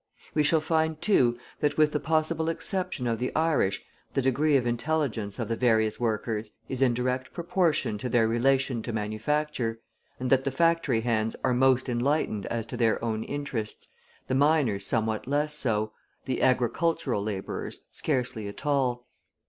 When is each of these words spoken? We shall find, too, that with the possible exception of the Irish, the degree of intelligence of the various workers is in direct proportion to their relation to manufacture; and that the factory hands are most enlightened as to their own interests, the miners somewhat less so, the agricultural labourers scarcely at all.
We 0.33 0.41
shall 0.41 0.61
find, 0.61 0.99
too, 0.99 1.37
that 1.59 1.77
with 1.77 1.91
the 1.91 1.99
possible 1.99 2.49
exception 2.49 3.05
of 3.05 3.19
the 3.19 3.31
Irish, 3.35 3.85
the 4.13 4.21
degree 4.23 4.57
of 4.57 4.65
intelligence 4.65 5.37
of 5.37 5.47
the 5.47 5.55
various 5.55 5.99
workers 5.99 6.49
is 6.67 6.81
in 6.81 6.95
direct 6.95 7.33
proportion 7.33 7.99
to 7.99 8.09
their 8.09 8.27
relation 8.27 8.81
to 8.81 8.93
manufacture; 8.93 9.79
and 10.19 10.31
that 10.31 10.43
the 10.43 10.49
factory 10.49 11.01
hands 11.01 11.35
are 11.43 11.53
most 11.53 11.87
enlightened 11.87 12.47
as 12.47 12.65
to 12.65 12.77
their 12.77 12.97
own 13.05 13.23
interests, 13.25 13.89
the 14.25 14.33
miners 14.33 14.87
somewhat 14.87 15.27
less 15.27 15.53
so, 15.53 15.93
the 16.25 16.41
agricultural 16.41 17.21
labourers 17.21 17.81
scarcely 17.91 18.47
at 18.47 18.65
all. 18.65 19.05